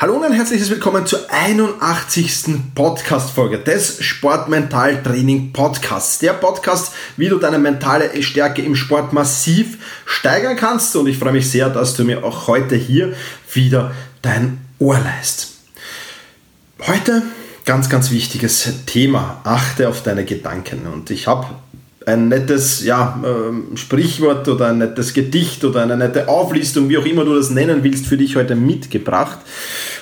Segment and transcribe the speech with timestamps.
[0.00, 2.72] Hallo und ein herzliches Willkommen zur 81.
[2.76, 6.20] Podcast-Folge des Sportmental-Training Podcasts.
[6.20, 10.94] Der Podcast, wie du deine mentale Stärke im Sport massiv steigern kannst.
[10.94, 13.14] Und ich freue mich sehr, dass du mir auch heute hier
[13.52, 13.90] wieder
[14.22, 15.54] dein Ohr leist.
[16.86, 17.24] Heute
[17.64, 19.40] ganz, ganz wichtiges Thema.
[19.42, 20.86] Achte auf deine Gedanken.
[20.86, 21.46] Und ich habe
[22.08, 27.04] ein nettes ja, äh, Sprichwort oder ein nettes Gedicht oder eine nette Auflistung, wie auch
[27.04, 29.38] immer du das nennen willst, für dich heute mitgebracht.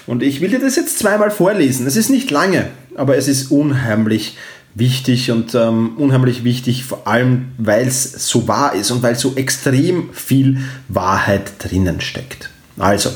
[0.07, 1.87] Und ich will dir das jetzt zweimal vorlesen.
[1.87, 4.37] Es ist nicht lange, aber es ist unheimlich
[4.75, 9.35] wichtig und ähm, unheimlich wichtig, vor allem weil es so wahr ist und weil so
[9.35, 12.51] extrem viel Wahrheit drinnen steckt.
[12.79, 13.11] Also,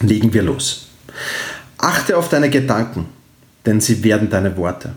[0.00, 0.88] legen wir los.
[1.76, 3.06] Achte auf deine Gedanken,
[3.66, 4.92] denn sie werden deine Worte.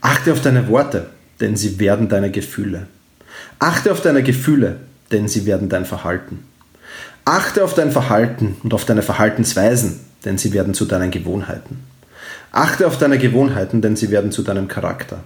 [0.00, 1.10] Achte auf deine Worte,
[1.42, 2.86] denn sie werden deine Gefühle.
[3.58, 4.76] Achte auf deine Gefühle,
[5.10, 6.44] denn sie werden dein Verhalten.
[7.24, 11.84] Achte auf dein Verhalten und auf deine Verhaltensweisen, denn sie werden zu deinen Gewohnheiten.
[12.52, 15.24] Achte auf deine Gewohnheiten, denn sie werden zu deinem Charakter.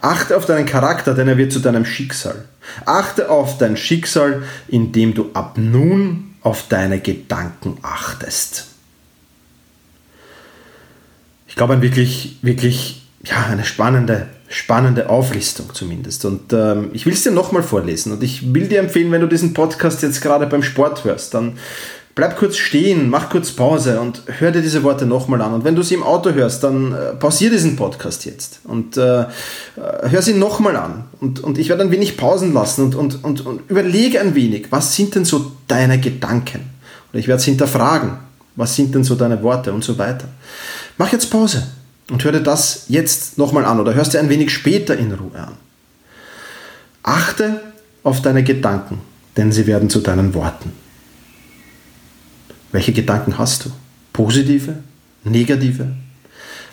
[0.00, 2.44] Achte auf deinen Charakter, denn er wird zu deinem Schicksal.
[2.86, 8.66] Achte auf dein Schicksal, indem du ab nun auf deine Gedanken achtest.
[11.48, 16.24] Ich glaube, ein wirklich, wirklich, ja, eine spannende spannende Auflistung zumindest.
[16.24, 19.26] Und ähm, ich will es dir nochmal vorlesen und ich will dir empfehlen, wenn du
[19.26, 21.58] diesen Podcast jetzt gerade beim Sport hörst, dann
[22.14, 25.52] bleib kurz stehen, mach kurz Pause und hör dir diese Worte nochmal an.
[25.52, 29.20] Und wenn du sie im Auto hörst, dann äh, pausier diesen Podcast jetzt und äh,
[29.20, 29.26] äh
[29.76, 31.04] hör sie nochmal an.
[31.20, 34.66] Und, und ich werde ein wenig pausen lassen und, und, und, und überlege ein wenig,
[34.70, 36.70] was sind denn so deine Gedanken?
[37.12, 38.12] Und ich werde es hinterfragen,
[38.56, 40.26] was sind denn so deine Worte und so weiter.
[40.96, 41.68] Mach jetzt Pause
[42.10, 45.38] und hör dir das jetzt nochmal an oder hörst dir ein wenig später in Ruhe
[45.38, 45.54] an.
[47.02, 47.60] Achte
[48.02, 49.00] auf deine Gedanken,
[49.36, 50.72] denn sie werden zu deinen Worten.
[52.72, 53.70] Welche Gedanken hast du?
[54.12, 54.76] Positive?
[55.24, 55.88] Negative?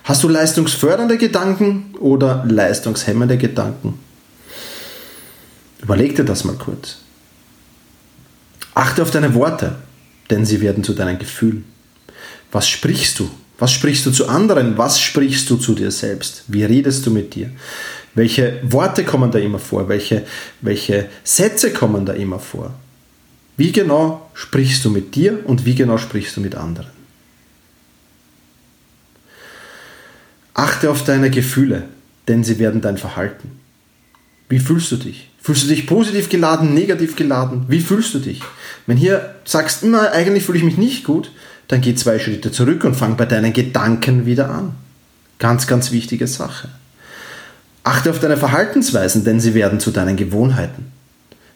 [0.04, 3.98] Hast du leistungsfördernde Gedanken oder leistungshemmende Gedanken?
[5.82, 6.98] Überleg dir das mal kurz.
[8.74, 9.76] Achte auf deine Worte,
[10.30, 11.64] denn sie werden zu deinen Gefühlen.
[12.52, 13.30] Was sprichst du?
[13.58, 14.76] Was sprichst du zu anderen?
[14.76, 16.44] Was sprichst du zu dir selbst?
[16.48, 17.50] Wie redest du mit dir?
[18.14, 19.88] Welche Worte kommen da immer vor?
[19.88, 20.24] Welche,
[20.60, 22.74] welche Sätze kommen da immer vor?
[23.56, 26.90] Wie genau sprichst du mit dir und wie genau sprichst du mit anderen?
[30.52, 31.84] Achte auf deine Gefühle,
[32.28, 33.60] denn sie werden dein Verhalten.
[34.48, 35.30] Wie fühlst du dich?
[35.40, 37.66] Fühlst du dich positiv geladen, negativ geladen?
[37.68, 38.40] Wie fühlst du dich?
[38.86, 41.30] Wenn hier sagst, immer eigentlich fühle ich mich nicht gut,
[41.68, 44.74] dann geh zwei Schritte zurück und fang bei deinen Gedanken wieder an.
[45.38, 46.68] Ganz, ganz wichtige Sache.
[47.82, 50.92] Achte auf deine Verhaltensweisen, denn sie werden zu deinen Gewohnheiten.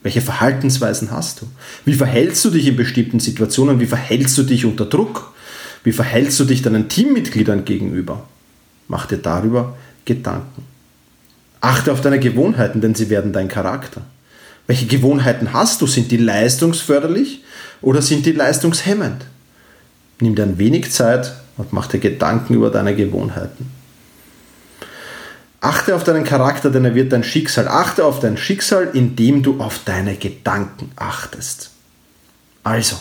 [0.03, 1.47] Welche Verhaltensweisen hast du?
[1.85, 3.81] Wie verhältst du dich in bestimmten Situationen?
[3.81, 5.33] Wie verhältst du dich unter Druck?
[5.85, 8.27] Wie verhältst du dich deinen Teammitgliedern gegenüber?
[8.89, 10.65] Mach dir darüber Gedanken.
[11.61, 14.03] Achte auf deine Gewohnheiten, denn sie werden dein Charakter.
[14.67, 15.87] Welche Gewohnheiten hast du?
[15.87, 17.43] Sind die leistungsförderlich
[17.83, 19.27] oder sind die leistungshemmend?
[20.21, 23.71] Nimm dir ein wenig Zeit und mach dir Gedanken über deine Gewohnheiten.
[25.61, 27.69] Achte auf deinen Charakter, denn er wird dein Schicksal.
[27.69, 31.71] Achte auf dein Schicksal, indem du auf deine Gedanken achtest.
[32.63, 32.97] Also,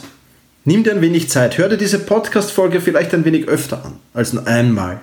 [0.66, 1.58] nimm dir ein wenig Zeit.
[1.58, 5.00] Hör dir diese Podcast-Folge vielleicht ein wenig öfter an als nur einmal.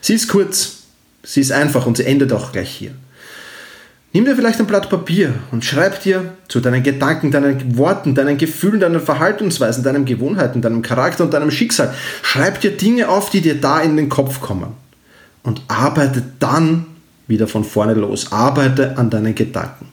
[0.00, 0.78] Sie ist kurz,
[1.22, 2.92] sie ist einfach und sie endet auch gleich hier.
[4.16, 8.38] Nimm dir vielleicht ein Blatt Papier und schreib dir zu deinen Gedanken, deinen Worten, deinen
[8.38, 11.92] Gefühlen, deinen Verhaltensweisen, deinen Gewohnheiten, deinem Charakter und deinem Schicksal.
[12.22, 14.68] Schreib dir Dinge auf, die dir da in den Kopf kommen.
[15.42, 16.86] Und arbeite dann
[17.26, 18.32] wieder von vorne los.
[18.32, 19.88] Arbeite an deinen Gedanken.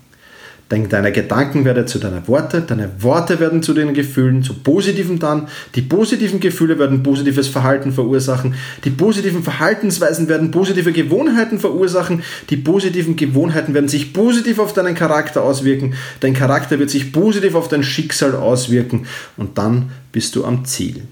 [0.73, 5.19] Denn deine Gedanken werden zu deinen Worten, deine Worte werden zu den Gefühlen, zu positiven
[5.19, 5.47] dann.
[5.75, 8.55] Die positiven Gefühle werden positives Verhalten verursachen.
[8.83, 12.23] Die positiven Verhaltensweisen werden positive Gewohnheiten verursachen.
[12.49, 15.93] Die positiven Gewohnheiten werden sich positiv auf deinen Charakter auswirken.
[16.21, 19.05] Dein Charakter wird sich positiv auf dein Schicksal auswirken.
[19.37, 21.03] Und dann bist du am Ziel.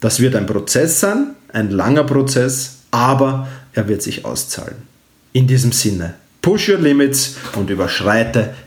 [0.00, 4.76] Das wird ein Prozess sein, ein langer Prozess, aber er wird sich auszahlen.
[5.32, 8.52] In diesem Sinne, push your limits und überschreite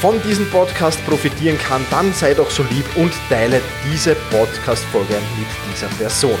[0.00, 3.60] von diesem Podcast profitieren kann, dann sei doch so lieb und teile
[3.90, 6.38] diese Podcast-Folge mit dieser Person.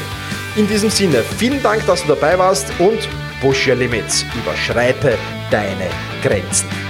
[0.56, 3.08] In diesem Sinne, vielen Dank, dass du dabei warst und
[3.40, 5.18] push your limits, überschreite
[5.50, 5.88] deine
[6.22, 6.87] Grenzen.